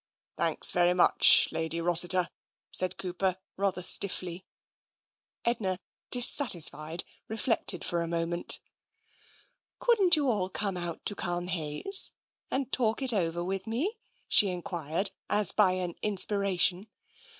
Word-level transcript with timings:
"Thanks 0.35 0.71
very 0.71 0.95
much. 0.95 1.47
Lady 1.51 1.79
Rossiter," 1.79 2.27
said 2.71 2.97
Cooper, 2.97 3.37
rather 3.55 3.83
stiffly. 3.83 4.47
Edna, 5.45 5.77
dissatisfied, 6.09 7.03
reflected 7.27 7.83
for 7.83 8.01
a 8.01 8.07
moment." 8.07 8.59
Couldn't 9.79 10.15
you 10.15 10.27
all 10.27 10.49
come 10.49 10.75
out 10.75 11.05
to 11.05 11.13
Culmhayes 11.15 12.13
and 12.49 12.71
talk 12.71 13.03
it 13.03 13.13
over 13.13 13.43
with 13.43 13.67
me?" 13.67 13.99
she 14.27 14.47
enquired, 14.49 15.11
as 15.29 15.51
by 15.51 15.73
an 15.73 15.93
inspiration. 16.01 16.87